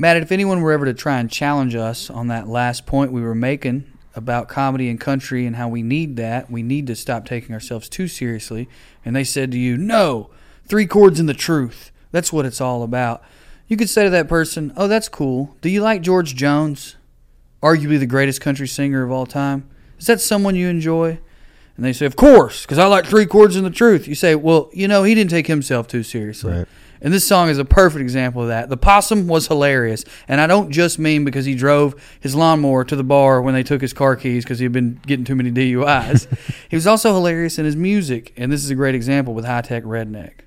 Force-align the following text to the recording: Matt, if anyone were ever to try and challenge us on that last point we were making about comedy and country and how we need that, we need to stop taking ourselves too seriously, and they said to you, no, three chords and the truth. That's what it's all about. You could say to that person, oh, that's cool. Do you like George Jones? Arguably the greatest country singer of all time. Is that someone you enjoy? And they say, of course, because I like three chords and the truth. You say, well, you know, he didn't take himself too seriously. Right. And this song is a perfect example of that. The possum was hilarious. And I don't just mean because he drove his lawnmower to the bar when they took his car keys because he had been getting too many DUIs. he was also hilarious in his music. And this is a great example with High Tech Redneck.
Matt, 0.00 0.16
if 0.16 0.30
anyone 0.30 0.60
were 0.60 0.70
ever 0.70 0.84
to 0.84 0.94
try 0.94 1.18
and 1.18 1.28
challenge 1.28 1.74
us 1.74 2.08
on 2.08 2.28
that 2.28 2.46
last 2.46 2.86
point 2.86 3.10
we 3.10 3.20
were 3.20 3.34
making 3.34 3.84
about 4.14 4.48
comedy 4.48 4.88
and 4.88 5.00
country 5.00 5.44
and 5.44 5.56
how 5.56 5.68
we 5.68 5.82
need 5.82 6.16
that, 6.16 6.48
we 6.48 6.62
need 6.62 6.86
to 6.86 6.94
stop 6.94 7.26
taking 7.26 7.52
ourselves 7.52 7.88
too 7.88 8.06
seriously, 8.06 8.68
and 9.04 9.16
they 9.16 9.24
said 9.24 9.50
to 9.50 9.58
you, 9.58 9.76
no, 9.76 10.30
three 10.68 10.86
chords 10.86 11.18
and 11.18 11.28
the 11.28 11.34
truth. 11.34 11.90
That's 12.12 12.32
what 12.32 12.46
it's 12.46 12.60
all 12.60 12.84
about. 12.84 13.24
You 13.66 13.76
could 13.76 13.90
say 13.90 14.04
to 14.04 14.10
that 14.10 14.28
person, 14.28 14.72
oh, 14.76 14.86
that's 14.86 15.08
cool. 15.08 15.56
Do 15.62 15.68
you 15.68 15.80
like 15.80 16.02
George 16.02 16.36
Jones? 16.36 16.94
Arguably 17.60 17.98
the 17.98 18.06
greatest 18.06 18.40
country 18.40 18.68
singer 18.68 19.02
of 19.02 19.10
all 19.10 19.26
time. 19.26 19.68
Is 19.98 20.06
that 20.06 20.20
someone 20.20 20.54
you 20.54 20.68
enjoy? 20.68 21.18
And 21.78 21.84
they 21.84 21.92
say, 21.92 22.06
of 22.06 22.16
course, 22.16 22.62
because 22.62 22.76
I 22.76 22.86
like 22.86 23.06
three 23.06 23.24
chords 23.24 23.54
and 23.54 23.64
the 23.64 23.70
truth. 23.70 24.08
You 24.08 24.16
say, 24.16 24.34
well, 24.34 24.68
you 24.72 24.88
know, 24.88 25.04
he 25.04 25.14
didn't 25.14 25.30
take 25.30 25.46
himself 25.46 25.86
too 25.86 26.02
seriously. 26.02 26.52
Right. 26.52 26.68
And 27.00 27.14
this 27.14 27.24
song 27.24 27.50
is 27.50 27.58
a 27.58 27.64
perfect 27.64 28.02
example 28.02 28.42
of 28.42 28.48
that. 28.48 28.68
The 28.68 28.76
possum 28.76 29.28
was 29.28 29.46
hilarious. 29.46 30.04
And 30.26 30.40
I 30.40 30.48
don't 30.48 30.72
just 30.72 30.98
mean 30.98 31.24
because 31.24 31.44
he 31.44 31.54
drove 31.54 31.94
his 32.18 32.34
lawnmower 32.34 32.82
to 32.82 32.96
the 32.96 33.04
bar 33.04 33.40
when 33.40 33.54
they 33.54 33.62
took 33.62 33.80
his 33.80 33.92
car 33.92 34.16
keys 34.16 34.42
because 34.42 34.58
he 34.58 34.64
had 34.64 34.72
been 34.72 35.00
getting 35.06 35.24
too 35.24 35.36
many 35.36 35.52
DUIs. 35.52 36.26
he 36.68 36.74
was 36.74 36.88
also 36.88 37.14
hilarious 37.14 37.60
in 37.60 37.64
his 37.64 37.76
music. 37.76 38.32
And 38.36 38.50
this 38.50 38.64
is 38.64 38.70
a 38.70 38.74
great 38.74 38.96
example 38.96 39.32
with 39.32 39.44
High 39.44 39.60
Tech 39.60 39.84
Redneck. 39.84 40.40